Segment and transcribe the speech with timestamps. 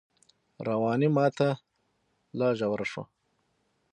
[0.67, 1.49] رواني ماته
[2.39, 3.03] لا ژوره شوه